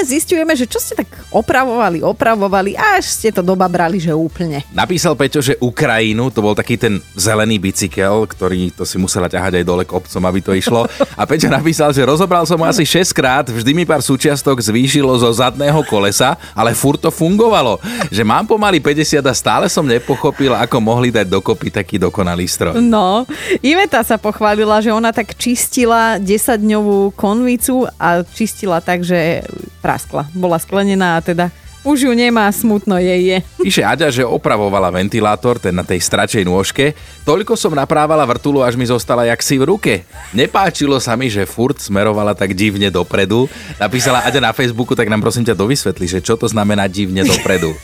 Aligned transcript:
Dnes 0.00 0.16
zistujeme, 0.16 0.56
že 0.56 0.64
čo 0.64 0.80
ste 0.80 0.96
tak 0.96 1.12
opravovali, 1.28 2.00
opravovali 2.00 2.72
a 2.72 2.96
až 2.96 3.20
ste 3.20 3.28
to 3.36 3.44
doba 3.44 3.68
brali, 3.68 4.00
že 4.00 4.16
úplne. 4.16 4.64
Napísal 4.72 5.12
Peťo, 5.12 5.44
že 5.44 5.60
Ukrajinu, 5.60 6.32
to 6.32 6.40
bol 6.40 6.56
taký 6.56 6.80
ten 6.80 7.04
zelený 7.12 7.60
bicykel, 7.60 8.24
ktorý 8.24 8.72
to 8.72 8.88
si 8.88 8.96
musela 8.96 9.28
ťahať 9.28 9.60
aj 9.60 9.64
dole 9.68 9.84
kopcom, 9.84 10.24
aby 10.24 10.40
to 10.40 10.56
išlo. 10.56 10.88
A 11.20 11.28
Peťo 11.28 11.52
napísal, 11.52 11.92
že 11.92 12.00
rozobral 12.00 12.48
som 12.48 12.56
ho 12.56 12.64
asi 12.64 12.88
6 12.88 13.12
krát, 13.12 13.44
vždy 13.52 13.76
mi 13.76 13.84
pár 13.84 14.00
súčiastok 14.00 14.56
zvýšilo 14.64 15.12
zo 15.20 15.28
zadného 15.36 15.84
kolesa, 15.84 16.32
ale 16.56 16.72
furt 16.72 16.96
to 16.96 17.12
fungovalo. 17.12 17.76
Že 18.08 18.24
mám 18.24 18.48
pomaly 18.48 18.80
50 18.80 19.20
a 19.20 19.36
stále 19.36 19.68
som 19.68 19.84
nepochopil, 19.84 20.56
ako 20.56 20.80
mohli 20.80 21.12
dať 21.12 21.28
dokopy 21.28 21.68
taký 21.68 22.00
dokonalý 22.00 22.48
stroj. 22.48 22.80
No, 22.80 23.28
Iveta 23.60 24.00
sa 24.00 24.16
pochválila, 24.16 24.80
že 24.80 24.96
ona 24.96 25.12
tak 25.12 25.36
čistila 25.36 26.16
10-dňovú 26.16 27.12
konvicu 27.12 27.84
a 28.00 28.24
čistila 28.24 28.80
tak, 28.80 29.04
že 29.04 29.44
praskla. 29.80 30.28
Bola 30.36 30.60
sklenená 30.60 31.16
a 31.16 31.24
teda 31.24 31.48
už 31.80 32.04
ju 32.04 32.12
nemá, 32.12 32.44
smutno 32.52 33.00
jej 33.00 33.24
je. 33.24 33.38
Píše 33.56 33.80
Aďa, 33.80 34.12
že 34.12 34.20
opravovala 34.20 34.92
ventilátor, 34.92 35.56
ten 35.56 35.72
na 35.72 35.80
tej 35.80 35.96
stračej 35.96 36.44
nôžke. 36.44 36.92
Toľko 37.24 37.56
som 37.56 37.72
naprávala 37.72 38.20
vrtulu, 38.28 38.60
až 38.60 38.76
mi 38.76 38.84
zostala 38.84 39.24
jak 39.24 39.40
si 39.40 39.56
v 39.56 39.64
ruke. 39.64 40.04
Nepáčilo 40.36 41.00
sa 41.00 41.16
mi, 41.16 41.32
že 41.32 41.48
furt 41.48 41.80
smerovala 41.80 42.36
tak 42.36 42.52
divne 42.52 42.92
dopredu. 42.92 43.48
Napísala 43.80 44.20
Aďa 44.28 44.44
na 44.44 44.52
Facebooku, 44.52 44.92
tak 44.92 45.08
nám 45.08 45.24
prosím 45.24 45.48
ťa 45.48 45.56
dovysvetli, 45.56 46.04
že 46.04 46.20
čo 46.20 46.36
to 46.36 46.44
znamená 46.44 46.84
divne 46.84 47.24
dopredu. 47.24 47.72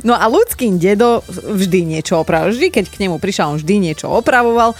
No 0.00 0.16
a 0.16 0.24
ľudským 0.32 0.80
dedo 0.80 1.20
vždy 1.28 1.84
niečo 1.84 2.16
opravoval. 2.16 2.56
Vždy, 2.56 2.72
keď 2.72 2.88
k 2.88 3.04
nemu 3.04 3.20
prišiel, 3.20 3.52
on 3.52 3.60
vždy 3.60 3.84
niečo 3.84 4.08
opravoval. 4.08 4.72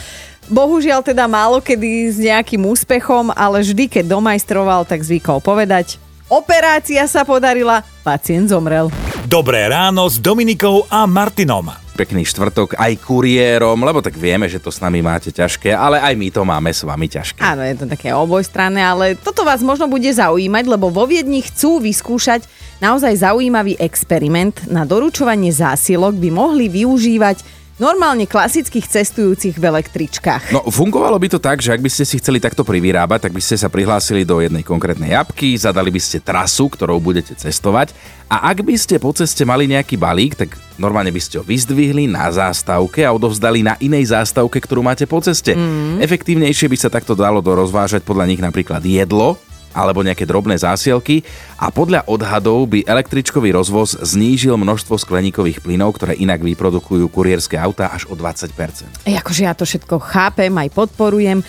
Bohužiaľ 0.48 1.04
teda 1.04 1.28
málo 1.28 1.60
kedy 1.60 2.08
s 2.08 2.16
nejakým 2.16 2.64
úspechom, 2.64 3.36
ale 3.36 3.60
vždy, 3.60 3.84
keď 3.92 4.16
domajstroval, 4.16 4.88
tak 4.88 5.04
zvykol 5.04 5.44
povedať 5.44 6.00
Operácia 6.32 7.04
sa 7.04 7.28
podarila, 7.28 7.84
pacient 8.00 8.48
zomrel. 8.48 8.88
Dobré 9.28 9.68
ráno 9.68 10.08
s 10.08 10.16
Dominikou 10.16 10.88
a 10.88 11.04
Martinom. 11.04 11.68
Pekný 11.92 12.24
štvrtok 12.24 12.80
aj 12.80 13.04
kuriérom, 13.04 13.76
lebo 13.76 14.00
tak 14.00 14.16
vieme, 14.16 14.48
že 14.48 14.56
to 14.56 14.72
s 14.72 14.80
nami 14.80 15.04
máte 15.04 15.28
ťažké, 15.28 15.76
ale 15.76 16.00
aj 16.00 16.16
my 16.16 16.32
to 16.32 16.40
máme 16.48 16.72
s 16.72 16.88
vami 16.88 17.04
ťažké. 17.04 17.36
Áno, 17.36 17.60
je 17.60 17.76
to 17.76 17.84
také 17.84 18.16
obojstranné, 18.16 18.80
ale 18.80 19.12
toto 19.20 19.44
vás 19.44 19.60
možno 19.60 19.92
bude 19.92 20.08
zaujímať, 20.08 20.64
lebo 20.72 20.88
vo 20.88 21.04
Viedni 21.04 21.44
chcú 21.44 21.84
vyskúšať 21.84 22.48
naozaj 22.80 23.12
zaujímavý 23.12 23.76
experiment. 23.76 24.56
Na 24.72 24.88
doručovanie 24.88 25.52
zásilok 25.52 26.16
by 26.16 26.32
mohli 26.32 26.72
využívať 26.72 27.61
normálne 27.82 28.30
klasických 28.30 28.86
cestujúcich 28.86 29.58
v 29.58 29.64
električkách. 29.66 30.54
No, 30.54 30.62
fungovalo 30.70 31.18
by 31.18 31.34
to 31.34 31.42
tak, 31.42 31.58
že 31.58 31.74
ak 31.74 31.82
by 31.82 31.90
ste 31.90 32.06
si 32.06 32.22
chceli 32.22 32.38
takto 32.38 32.62
privyrábať, 32.62 33.26
tak 33.26 33.34
by 33.34 33.42
ste 33.42 33.58
sa 33.58 33.66
prihlásili 33.66 34.22
do 34.22 34.38
jednej 34.38 34.62
konkrétnej 34.62 35.18
apky, 35.18 35.58
zadali 35.58 35.90
by 35.90 35.98
ste 35.98 36.22
trasu, 36.22 36.70
ktorou 36.70 37.02
budete 37.02 37.34
cestovať 37.34 37.90
a 38.30 38.48
ak 38.48 38.62
by 38.62 38.78
ste 38.78 39.02
po 39.02 39.10
ceste 39.10 39.42
mali 39.42 39.66
nejaký 39.66 39.98
balík, 39.98 40.38
tak 40.38 40.54
normálne 40.78 41.10
by 41.10 41.20
ste 41.20 41.36
ho 41.36 41.44
vyzdvihli 41.44 42.06
na 42.06 42.30
zástavke 42.30 43.02
a 43.02 43.10
odovzdali 43.10 43.66
na 43.66 43.74
inej 43.82 44.14
zástavke, 44.14 44.56
ktorú 44.56 44.80
máte 44.80 45.04
po 45.04 45.20
ceste. 45.20 45.52
Mm. 45.52 46.00
Efektívnejšie 46.00 46.70
by 46.70 46.76
sa 46.78 46.88
takto 46.88 47.18
dalo 47.18 47.42
do 47.42 47.52
rozvážať 47.52 48.06
podľa 48.06 48.30
nich 48.30 48.40
napríklad 48.40 48.80
jedlo, 48.86 49.36
alebo 49.72 50.04
nejaké 50.04 50.28
drobné 50.28 50.56
zásielky 50.60 51.24
a 51.58 51.68
podľa 51.72 52.06
odhadov 52.08 52.70
by 52.70 52.84
električkový 52.86 53.52
rozvoz 53.52 53.98
znížil 54.00 54.54
množstvo 54.56 54.96
skleníkových 54.96 55.60
plynov, 55.64 55.96
ktoré 55.98 56.16
inak 56.16 56.44
vyprodukujú 56.44 57.08
kurierské 57.10 57.58
autá 57.58 57.90
až 57.90 58.08
o 58.08 58.14
20%. 58.14 59.08
Ej, 59.08 59.16
akože 59.18 59.42
ja 59.44 59.52
to 59.56 59.64
všetko 59.66 59.98
chápem, 59.98 60.52
aj 60.52 60.68
podporujem. 60.72 61.40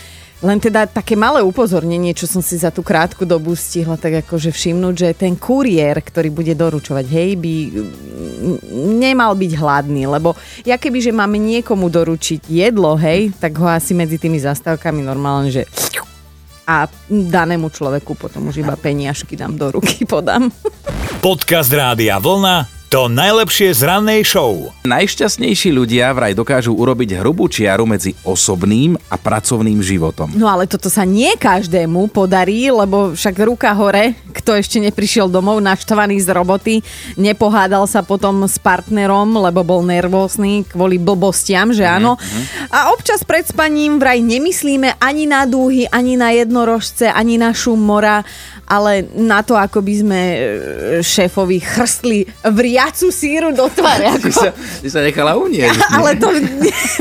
Len 0.44 0.60
teda 0.60 0.84
také 0.84 1.16
malé 1.16 1.40
upozornenie, 1.40 2.12
čo 2.12 2.28
som 2.28 2.44
si 2.44 2.60
za 2.60 2.68
tú 2.68 2.84
krátku 2.84 3.24
dobu 3.24 3.56
stihla 3.56 3.96
tak 3.96 4.28
akože 4.28 4.52
všimnúť, 4.52 4.96
že 5.00 5.10
ten 5.16 5.40
kuriér, 5.40 6.04
ktorý 6.04 6.36
bude 6.36 6.52
doručovať, 6.52 7.06
hej, 7.08 7.30
by 7.40 7.54
nemal 9.00 9.40
byť 9.40 9.52
hladný, 9.56 10.04
lebo 10.04 10.36
ja 10.68 10.76
keby, 10.76 11.00
že 11.00 11.16
máme 11.16 11.40
niekomu 11.40 11.88
doručiť 11.88 12.44
jedlo, 12.52 13.00
hej, 13.00 13.32
tak 13.40 13.56
ho 13.56 13.72
asi 13.72 13.96
medzi 13.96 14.20
tými 14.20 14.36
zastávkami 14.36 15.00
normálne, 15.00 15.48
že 15.48 15.64
a 16.68 16.88
danému 17.10 17.70
človeku 17.70 18.16
potom 18.16 18.50
už 18.50 18.64
iba 18.64 18.76
peniažky 18.80 19.36
dám 19.36 19.56
do 19.60 19.72
ruky, 19.80 20.06
podám. 20.08 20.50
Podcast 21.20 21.72
Rádia 21.72 22.20
Vlna 22.20 22.73
to 22.94 23.10
najlepšie 23.10 23.74
z 23.74 23.90
rannej 23.90 24.22
show. 24.22 24.70
Najšťastnejší 24.86 25.74
ľudia 25.74 26.14
vraj 26.14 26.38
dokážu 26.38 26.78
urobiť 26.78 27.18
hrubú 27.18 27.50
čiaru 27.50 27.90
medzi 27.90 28.14
osobným 28.22 28.94
a 29.10 29.18
pracovným 29.18 29.82
životom. 29.82 30.30
No 30.38 30.46
ale 30.46 30.70
toto 30.70 30.94
sa 30.94 31.02
nie 31.02 31.34
každému 31.34 32.14
podarí, 32.14 32.70
lebo 32.70 33.18
však 33.18 33.34
ruka 33.50 33.74
hore, 33.74 34.14
kto 34.30 34.54
ešte 34.54 34.78
neprišiel 34.78 35.26
domov 35.26 35.58
naštvaný 35.66 36.22
z 36.22 36.30
roboty, 36.38 36.76
nepohádal 37.18 37.90
sa 37.90 38.06
potom 38.06 38.46
s 38.46 38.62
partnerom, 38.62 39.42
lebo 39.42 39.66
bol 39.66 39.82
nervózny 39.82 40.62
kvôli 40.70 41.02
blbostiam, 41.02 41.74
že 41.74 41.90
áno. 41.90 42.22
Mm-hmm. 42.22 42.78
A 42.78 42.94
občas 42.94 43.26
pred 43.26 43.50
spaním 43.50 43.98
vraj 43.98 44.22
nemyslíme 44.22 45.02
ani 45.02 45.26
na 45.26 45.50
dúhy, 45.50 45.90
ani 45.90 46.14
na 46.14 46.30
jednorožce, 46.30 47.10
ani 47.10 47.42
na 47.42 47.58
šum 47.58 47.82
mora 47.82 48.22
ale 48.68 49.06
na 49.14 49.44
to, 49.44 49.60
ako 49.60 49.84
by 49.84 49.94
sme 49.94 50.22
e, 50.34 50.38
šéfovi 51.04 51.60
chrstli 51.60 52.26
vriacu 52.84 53.08
síru 53.16 53.56
do 53.56 53.72
tváre. 53.72 54.12
Ako... 54.20 54.28
Ty, 54.28 54.32
sa, 54.36 54.50
ty 54.84 54.88
sa 54.92 55.00
nechala 55.00 55.40
unieť. 55.40 55.72
ale 55.98 56.20
to, 56.20 56.28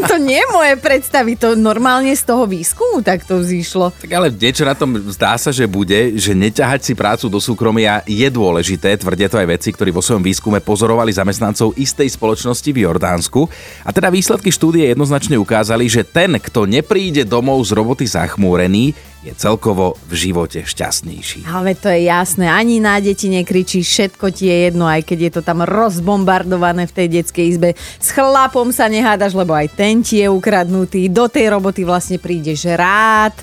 to 0.07 0.15
nie 0.23 0.39
je 0.39 0.47
moje 0.55 0.79
predstavy, 0.79 1.35
to 1.35 1.59
normálne 1.59 2.15
z 2.15 2.23
toho 2.23 2.47
výskumu 2.47 3.03
tak 3.03 3.27
to 3.27 3.43
vzýšlo. 3.43 3.91
Tak 3.99 4.11
ale 4.15 4.31
niečo 4.31 4.63
na 4.63 4.79
tom 4.79 4.95
zdá 5.11 5.35
sa, 5.35 5.51
že 5.51 5.67
bude, 5.67 6.15
že 6.15 6.39
neťahať 6.39 6.81
si 6.87 6.93
prácu 6.95 7.27
do 7.27 7.43
súkromia 7.43 8.07
je 8.07 8.31
dôležité, 8.31 8.95
tvrdia 8.95 9.27
to 9.27 9.43
aj 9.43 9.51
veci, 9.51 9.75
ktorí 9.75 9.91
vo 9.91 9.99
svojom 9.99 10.23
výskume 10.23 10.63
pozorovali 10.63 11.11
zamestnancov 11.11 11.75
istej 11.75 12.15
spoločnosti 12.15 12.71
v 12.71 12.87
Jordánsku. 12.87 13.51
A 13.83 13.91
teda 13.91 14.07
výsledky 14.15 14.55
štúdie 14.55 14.87
jednoznačne 14.87 15.35
ukázali, 15.35 15.91
že 15.91 16.07
ten, 16.07 16.39
kto 16.39 16.71
nepríde 16.71 17.27
domov 17.27 17.59
z 17.67 17.75
roboty 17.75 18.07
zachmúrený, 18.07 18.95
je 19.23 19.33
celkovo 19.39 19.95
v 20.11 20.13
živote 20.19 20.67
šťastnejší. 20.67 21.47
Ale 21.47 21.79
to 21.79 21.87
je 21.87 22.11
jasné, 22.11 22.51
ani 22.51 22.83
na 22.83 22.99
deti 22.99 23.31
nekričí, 23.31 23.87
všetko 23.87 24.35
ti 24.35 24.51
je 24.51 24.57
jedno, 24.69 24.91
aj 24.91 25.07
keď 25.07 25.19
je 25.23 25.33
to 25.39 25.43
tam 25.47 25.63
rozbombardované 25.73 26.85
v 26.87 26.95
tej 26.95 27.07
detskej 27.21 27.47
izbe. 27.57 27.69
S 27.99 28.13
chlapom 28.13 28.71
sa 28.71 28.87
nehádaš, 28.87 29.33
lebo 29.33 29.57
aj 29.57 29.73
ten 29.73 30.05
ti 30.05 30.21
je 30.21 30.29
ukradnutý, 30.29 31.09
do 31.09 31.27
tej 31.27 31.57
roboty 31.57 31.83
vlastne 31.83 32.21
prídeš 32.21 32.69
rád 32.69 33.35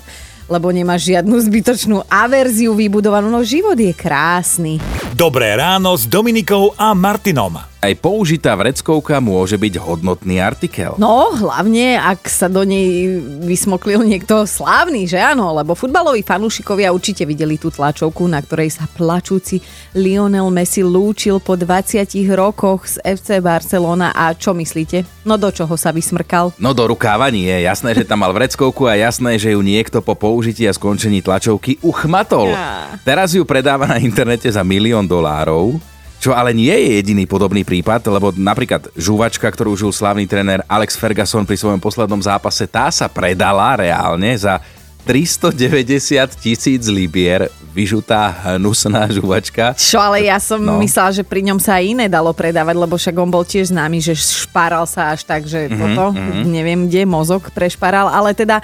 lebo 0.50 0.74
nemáš 0.74 1.14
žiadnu 1.14 1.38
zbytočnú 1.46 2.10
averziu 2.10 2.74
vybudovanú, 2.74 3.30
no 3.30 3.46
život 3.46 3.78
je 3.78 3.94
krásny. 3.94 4.82
Dobré 5.14 5.54
ráno 5.54 5.94
s 5.94 6.10
Dominikou 6.10 6.74
a 6.74 6.90
Martinom. 6.90 7.69
Aj 7.80 7.96
použitá 7.96 8.52
vreckovka 8.60 9.24
môže 9.24 9.56
byť 9.56 9.80
hodnotný 9.80 10.36
artikel. 10.36 11.00
No, 11.00 11.32
hlavne, 11.32 11.96
ak 11.96 12.28
sa 12.28 12.52
do 12.52 12.60
nej 12.60 13.16
vysmoklil 13.40 14.04
niekto 14.04 14.44
slávny, 14.44 15.08
že 15.08 15.16
áno, 15.16 15.48
lebo 15.56 15.72
futbaloví 15.72 16.20
fanúšikovia 16.20 16.92
určite 16.92 17.24
videli 17.24 17.56
tú 17.56 17.72
tlačovku, 17.72 18.28
na 18.28 18.44
ktorej 18.44 18.76
sa 18.76 18.84
plačúci 18.84 19.64
Lionel 19.96 20.52
Messi 20.52 20.84
lúčil 20.84 21.40
po 21.40 21.56
20 21.56 22.04
rokoch 22.36 22.84
z 22.84 23.00
FC 23.00 23.40
Barcelona 23.40 24.12
a 24.12 24.36
čo 24.36 24.52
myslíte? 24.52 25.24
No 25.24 25.40
do 25.40 25.48
čoho 25.48 25.72
sa 25.80 25.88
vysmrkal? 25.88 26.52
No 26.60 26.76
do 26.76 26.84
rukáva 26.84 27.32
nie, 27.32 27.48
jasné, 27.64 27.96
že 27.96 28.04
tam 28.04 28.28
mal 28.28 28.36
vreckovku 28.36 28.92
a 28.92 29.00
jasné, 29.00 29.40
že 29.40 29.56
ju 29.56 29.64
niekto 29.64 30.04
po 30.04 30.12
použití 30.12 30.68
a 30.68 30.76
skončení 30.76 31.24
tlačovky 31.24 31.80
uchmatol. 31.80 32.52
Ja. 32.52 32.92
Teraz 33.08 33.32
ju 33.32 33.48
predáva 33.48 33.88
na 33.88 33.96
internete 33.96 34.52
za 34.52 34.60
milión 34.60 35.08
dolárov 35.08 35.80
čo 36.20 36.36
ale 36.36 36.52
nie 36.52 36.70
je 36.70 37.00
jediný 37.00 37.24
podobný 37.24 37.64
prípad, 37.64 38.04
lebo 38.12 38.28
napríklad 38.36 38.92
žúvačka, 38.92 39.48
ktorú 39.48 39.72
žil 39.72 39.88
slávny 39.88 40.28
tréner 40.28 40.60
Alex 40.68 41.00
Ferguson 41.00 41.48
pri 41.48 41.56
svojom 41.56 41.80
poslednom 41.80 42.20
zápase, 42.20 42.68
tá 42.68 42.92
sa 42.92 43.08
predala 43.08 43.80
reálne 43.80 44.36
za 44.36 44.60
390 45.08 46.36
tisíc 46.36 46.84
libier 46.92 47.48
vyžutá 47.72 48.52
hnusná 48.60 49.08
žuvačka. 49.08 49.72
Čo, 49.78 49.96
ale 49.96 50.28
ja 50.28 50.36
som 50.36 50.60
no. 50.60 50.76
myslela, 50.76 51.16
že 51.16 51.24
pri 51.24 51.40
ňom 51.48 51.56
sa 51.56 51.80
aj 51.80 51.84
iné 51.88 52.06
dalo 52.10 52.36
predávať, 52.36 52.76
lebo 52.76 53.00
však 53.00 53.16
on 53.16 53.32
bol 53.32 53.46
tiež 53.46 53.72
známy, 53.72 54.04
že 54.04 54.12
šparal 54.12 54.84
sa 54.84 55.16
až 55.16 55.24
tak, 55.24 55.48
že 55.48 55.72
mm-hmm, 55.72 55.80
toto, 55.80 56.04
mm-hmm. 56.12 56.44
neviem 56.52 56.80
kde, 56.90 57.08
mozog 57.08 57.48
prešparal, 57.54 58.12
ale 58.12 58.36
teda 58.36 58.60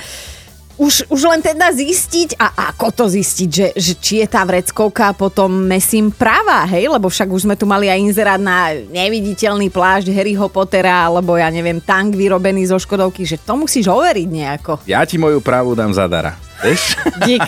už, 0.77 1.09
už 1.09 1.21
len 1.25 1.41
teda 1.41 1.73
zistiť 1.73 2.37
a 2.37 2.71
ako 2.73 2.93
to 2.93 3.05
zistiť, 3.09 3.49
že, 3.49 3.67
že 3.77 3.93
či 3.97 4.15
je 4.23 4.27
tá 4.29 4.45
vreckovka 4.45 5.17
potom 5.17 5.49
mesím 5.49 6.13
práva, 6.13 6.69
hej? 6.69 6.93
Lebo 6.93 7.09
však 7.09 7.29
už 7.33 7.49
sme 7.49 7.57
tu 7.57 7.65
mali 7.65 7.89
aj 7.89 7.99
inzerát 8.01 8.41
na 8.41 8.77
neviditeľný 8.77 9.73
plášť 9.73 10.13
Harryho 10.13 10.47
Pottera, 10.53 11.09
alebo 11.09 11.41
ja 11.41 11.49
neviem, 11.49 11.81
tank 11.81 12.13
vyrobený 12.13 12.69
zo 12.69 12.77
Škodovky, 12.77 13.25
že 13.25 13.41
to 13.41 13.57
musíš 13.57 13.89
overiť 13.89 14.29
nejako. 14.29 14.73
Ja 14.85 15.03
ti 15.09 15.17
moju 15.17 15.41
právu 15.41 15.73
dám 15.73 15.97
zadara. 15.97 16.37
Vieš? 16.61 16.97
Dík. 17.29 17.45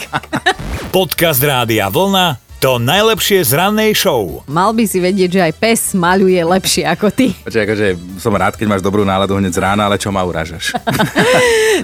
Podcast 0.89 1.41
Rádia 1.45 1.93
Vlna 1.93 2.48
To 2.59 2.75
najlepšie 2.83 3.39
z 3.47 3.55
rannej 3.55 3.95
show. 3.95 4.43
Mal 4.51 4.75
by 4.75 4.83
si 4.83 4.99
vedieť, 4.99 5.31
že 5.31 5.41
aj 5.47 5.53
pes 5.63 5.95
maľuje 5.95 6.43
lepšie 6.43 6.83
ako 6.91 7.07
ty. 7.15 7.31
Počkaj, 7.47 7.63
akože 7.63 7.87
som 8.19 8.35
rád, 8.35 8.59
keď 8.59 8.67
máš 8.67 8.83
dobrú 8.83 9.07
náladu 9.07 9.39
hneď 9.39 9.55
z 9.55 9.63
rána, 9.63 9.87
ale 9.87 9.95
čo 9.95 10.11
ma 10.11 10.27
uražaš? 10.27 10.75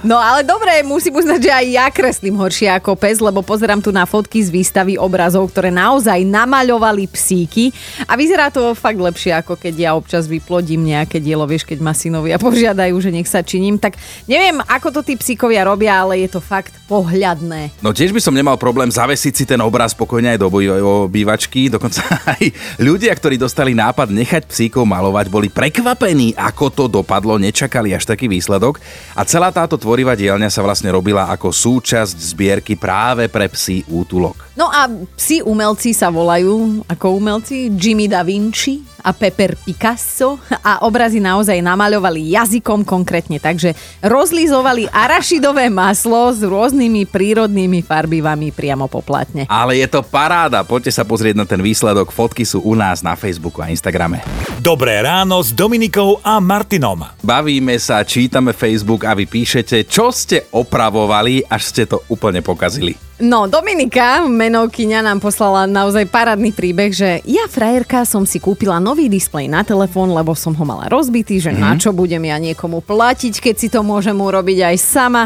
No 0.03 0.19
ale 0.19 0.43
dobre, 0.43 0.83
musím 0.83 1.23
uznať, 1.23 1.39
že 1.39 1.51
aj 1.55 1.65
ja 1.71 1.87
kreslím 1.87 2.35
horšie 2.35 2.67
ako 2.67 2.99
pes, 2.99 3.23
lebo 3.23 3.39
pozerám 3.39 3.79
tu 3.79 3.95
na 3.95 4.03
fotky 4.03 4.43
z 4.43 4.51
výstavy 4.51 4.99
obrazov, 4.99 5.47
ktoré 5.47 5.71
naozaj 5.71 6.19
namaľovali 6.27 7.07
psíky 7.07 7.71
a 8.03 8.19
vyzerá 8.19 8.51
to 8.51 8.75
fakt 8.75 8.99
lepšie, 8.99 9.31
ako 9.31 9.55
keď 9.55 9.73
ja 9.79 9.91
občas 9.95 10.27
vyplodím 10.27 10.83
nejaké 10.83 11.23
dielo, 11.23 11.47
vieš, 11.47 11.63
keď 11.63 11.79
ma 11.79 11.95
synovia 11.95 12.35
požiadajú, 12.43 12.91
že 12.99 13.15
nech 13.15 13.23
sa 13.23 13.39
činím. 13.39 13.79
Tak 13.79 13.95
neviem, 14.27 14.59
ako 14.67 14.99
to 14.99 15.01
tí 15.07 15.15
psíkovia 15.15 15.63
robia, 15.63 15.95
ale 15.95 16.27
je 16.27 16.35
to 16.35 16.43
fakt 16.43 16.75
pohľadné. 16.91 17.79
No 17.79 17.95
tiež 17.95 18.11
by 18.11 18.19
som 18.19 18.35
nemal 18.35 18.59
problém 18.59 18.91
zavesiť 18.91 19.31
si 19.31 19.43
ten 19.47 19.63
obraz 19.63 19.95
spokojne 19.95 20.35
aj 20.35 20.43
do 20.43 20.51
obývačky. 20.71 21.67
Dokonca 21.69 22.01
aj 22.37 22.43
ľudia, 22.81 23.11
ktorí 23.13 23.35
dostali 23.37 23.75
nápad 23.75 24.09
nechať 24.11 24.43
psíkov 24.49 24.87
malovať, 24.87 25.27
boli 25.29 25.47
prekvapení, 25.51 26.33
ako 26.37 26.65
to 26.71 26.85
dopadlo, 26.87 27.37
nečakali 27.41 27.91
až 27.91 28.07
taký 28.07 28.25
výsledok. 28.31 28.79
A 29.13 29.21
celá 29.27 29.51
táto 29.51 29.75
tvorivá 29.75 30.15
dielňa 30.15 30.49
sa 30.49 30.63
vlastne 30.63 30.89
robila 30.89 31.27
ako 31.29 31.51
súčasť 31.51 32.15
zbierky 32.35 32.73
práve 32.79 33.27
pre 33.27 33.51
psí 33.51 33.85
útulok. 33.89 34.54
No 34.55 34.71
a 34.71 34.87
psi 35.19 35.43
umelci 35.43 35.91
sa 35.91 36.07
volajú 36.07 36.79
ako 36.87 37.19
umelci 37.19 37.67
Jimmy 37.75 38.07
Da 38.07 38.23
Vinci 38.23 38.79
a 39.03 39.11
Pepper 39.11 39.59
Picasso 39.59 40.39
a 40.63 40.87
obrazy 40.87 41.19
naozaj 41.19 41.59
namaľovali 41.59 42.31
jazykom 42.31 42.87
konkrétne, 42.87 43.43
takže 43.43 43.75
rozlizovali 43.99 44.87
arašidové 44.87 45.67
maslo 45.67 46.31
s 46.31 46.39
rôznymi 46.39 47.03
prírodnými 47.03 47.83
farbivami 47.83 48.55
priamo 48.55 48.87
po 48.87 49.03
platne. 49.03 49.43
Ale 49.51 49.75
je 49.75 49.91
to 49.91 49.99
paráda, 49.99 50.63
poďte 50.63 50.95
sa 50.95 51.03
pozrieť 51.03 51.35
na 51.35 51.43
ten 51.43 51.59
výsledok, 51.59 52.15
fotky 52.15 52.47
sú 52.47 52.63
u 52.63 52.79
nás 52.79 53.03
na 53.03 53.19
Facebooku 53.19 53.59
a 53.59 53.67
Instagrame. 53.67 54.23
Dobré 54.63 55.03
ráno 55.03 55.43
s 55.43 55.51
Dominikou 55.51 56.23
a 56.23 56.39
Martinom. 56.39 57.03
Bavíme 57.19 57.75
sa, 57.75 58.07
čítame 58.07 58.55
Facebook 58.55 59.03
a 59.03 59.11
vy 59.11 59.27
píšete, 59.27 59.83
čo 59.83 60.15
ste 60.15 60.47
opravovali, 60.55 61.43
až 61.51 61.61
ste 61.75 61.83
to 61.83 62.07
úplne 62.07 62.39
pokazili. 62.39 62.95
No, 63.15 63.47
Dominika, 63.47 64.27
menovkyňa, 64.27 64.99
nám 64.99 65.23
poslala 65.23 65.63
naozaj 65.71 66.03
parádny 66.11 66.51
príbeh, 66.51 66.91
že 66.91 67.23
ja, 67.23 67.47
frajerka, 67.47 68.03
som 68.03 68.27
si 68.27 68.43
kúpila 68.43 68.75
nový 68.83 69.07
displej 69.07 69.47
na 69.47 69.63
telefón, 69.63 70.11
lebo 70.11 70.35
som 70.35 70.51
ho 70.51 70.65
mala 70.67 70.91
rozbitý, 70.91 71.39
že 71.39 71.55
mm-hmm. 71.55 71.63
na 71.63 71.79
čo 71.79 71.95
budem 71.95 72.19
ja 72.27 72.35
niekomu 72.35 72.83
platiť, 72.83 73.39
keď 73.39 73.55
si 73.55 73.71
to 73.71 73.87
môžem 73.87 74.19
urobiť 74.19 74.67
aj 74.67 74.75
sama. 74.83 75.23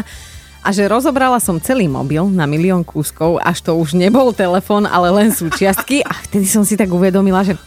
A 0.62 0.70
že 0.70 0.86
rozobrala 0.86 1.42
som 1.42 1.58
celý 1.58 1.90
mobil 1.90 2.22
na 2.30 2.46
milión 2.46 2.86
kúskov, 2.86 3.42
až 3.42 3.58
to 3.58 3.74
už 3.74 3.98
nebol 3.98 4.30
telefón, 4.30 4.86
ale 4.86 5.10
len 5.10 5.34
súčiastky. 5.34 6.06
A 6.06 6.14
vtedy 6.30 6.46
som 6.46 6.62
si 6.62 6.78
tak 6.78 6.94
uvedomila, 6.94 7.42
že 7.42 7.58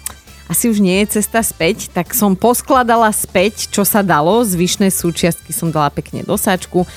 asi 0.48 0.72
už 0.72 0.80
nie 0.80 1.04
je 1.04 1.20
cesta 1.20 1.44
späť, 1.44 1.92
tak 1.92 2.16
som 2.16 2.32
poskladala 2.40 3.12
späť, 3.12 3.68
čo 3.68 3.84
sa 3.84 4.00
dalo. 4.00 4.40
Zvyšné 4.48 4.88
súčiastky 4.88 5.52
som 5.52 5.68
dala 5.68 5.92
pekne 5.92 6.24
do 6.24 6.40
sáčku 6.40 6.88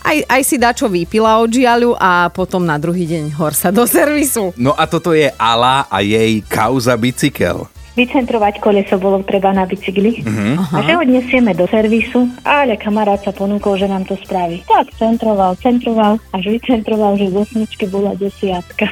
aj, 0.00 0.16
aj 0.26 0.42
si 0.42 0.56
dačo 0.56 0.88
vypila 0.88 1.38
od 1.40 1.50
žiaľu 1.52 1.94
a 1.96 2.32
potom 2.32 2.64
na 2.64 2.80
druhý 2.80 3.04
deň 3.06 3.36
hor 3.36 3.52
sa 3.52 3.68
do 3.68 3.84
servisu. 3.84 4.52
No 4.56 4.72
a 4.74 4.88
toto 4.88 5.12
je 5.12 5.28
Ala 5.36 5.86
a 5.86 6.00
jej 6.00 6.40
kauza 6.48 6.96
bicykel. 6.96 7.68
Vycentrovať 7.98 8.62
koleso 8.62 8.96
bolo 8.96 9.20
treba 9.26 9.50
na 9.50 9.66
bicykli 9.66 10.22
uh-huh. 10.22 10.56
a 10.72 10.78
že 10.80 10.94
ho 10.94 11.02
odnesieme 11.02 11.52
do 11.52 11.66
servisu, 11.66 12.32
ale 12.46 12.78
kamarát 12.78 13.18
sa 13.20 13.34
ponúkol, 13.34 13.76
že 13.76 13.90
nám 13.90 14.06
to 14.06 14.14
spraví. 14.24 14.62
Tak 14.64 14.94
centroval, 14.94 15.58
centroval, 15.58 16.16
až 16.32 16.44
vycentroval, 16.54 17.18
že 17.18 17.28
z 17.28 17.36
osmičky 17.36 17.90
bola 17.90 18.14
desiatka. 18.14 18.88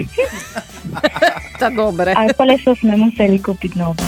tak 1.63 1.73
dobre. 1.79 2.13
A 2.13 2.27
koleso 2.35 2.75
sme 2.75 2.99
museli 2.99 3.39
kúpiť 3.39 3.79
nové. 3.79 4.03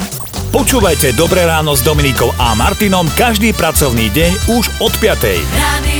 Počúvajte 0.50 1.14
Dobré 1.14 1.46
ráno 1.46 1.78
s 1.78 1.86
Dominikou 1.86 2.34
a 2.34 2.58
Martinom 2.58 3.06
každý 3.14 3.54
pracovný 3.54 4.10
deň 4.10 4.58
už 4.58 4.64
od 4.82 4.92
5. 4.98 5.22
Radio. 5.38 5.99